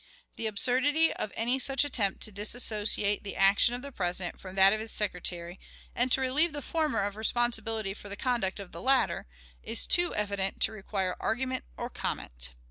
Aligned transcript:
The 0.35 0.47
absurdity 0.47 1.13
of 1.13 1.31
any 1.35 1.59
such 1.59 1.83
attempt 1.83 2.21
to 2.23 2.31
disassociate 2.31 3.23
the 3.23 3.35
action 3.35 3.75
of 3.75 3.83
the 3.83 3.91
President 3.91 4.39
from 4.39 4.55
that 4.55 4.73
of 4.73 4.79
his 4.79 4.91
Secretary, 4.91 5.59
and 5.93 6.11
to 6.11 6.21
relieve 6.21 6.53
the 6.53 6.63
former 6.63 7.03
of 7.03 7.15
responsibility 7.15 7.93
for 7.93 8.09
the 8.09 8.17
conduct 8.17 8.59
of 8.59 8.71
the 8.71 8.81
latter, 8.81 9.27
is 9.61 9.85
too 9.85 10.15
evident 10.15 10.59
to 10.61 10.71
require 10.71 11.15
argument 11.19 11.65
or 11.77 11.87
comment. 11.91 12.49